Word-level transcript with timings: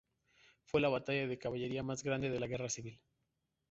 Fue 0.65 0.81
la 0.81 0.89
batalla 0.89 1.27
de 1.27 1.37
caballería 1.37 1.83
más 1.83 2.01
grande 2.01 2.31
de 2.31 2.39
la 2.39 2.47
Guerra 2.47 2.69
Civil. 2.69 2.99